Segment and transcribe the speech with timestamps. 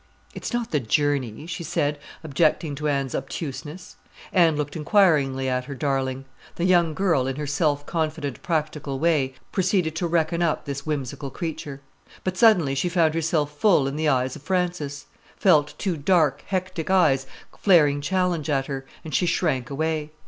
[0.33, 3.97] "It's not the journey," she said, objecting to Anne's obtuseness.
[4.33, 6.25] Anne looked inquiringly at her darling.
[6.55, 11.29] The young girl, in her self confident, practical way, proceeded to reckon up this whimsical
[11.29, 11.81] creature.
[12.23, 15.05] But suddenly she found herself full in the eyes of Frances;
[15.37, 17.27] felt two dark, hectic eyes
[17.59, 20.09] flaring challenge at her, and she shrank away.